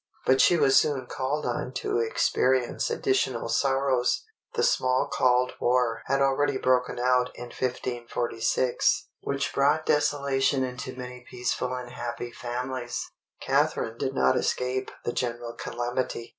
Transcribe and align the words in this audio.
But 0.25 0.41
she 0.41 0.57
was 0.57 0.75
soon 0.77 1.05
called 1.05 1.45
on 1.45 1.73
to 1.73 1.99
experience 1.99 2.89
additional 2.89 3.49
sorrows. 3.49 4.23
The 4.55 4.63
Smalcald 4.63 5.51
War 5.59 6.01
had 6.07 6.21
already 6.23 6.57
broken 6.57 6.97
out 6.97 7.29
in 7.35 7.49
1546, 7.49 9.09
which 9.19 9.53
brought 9.53 9.85
desolation 9.85 10.63
into 10.63 10.95
many 10.97 11.23
peaceful 11.29 11.75
and 11.75 11.91
happy 11.91 12.31
families. 12.31 13.11
Catharine 13.41 13.99
did 13.99 14.15
not 14.15 14.35
escape 14.35 14.89
the 15.05 15.13
general 15.13 15.53
calamity. 15.53 16.29